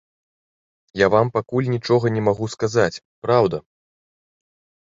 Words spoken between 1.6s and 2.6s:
нічога не магу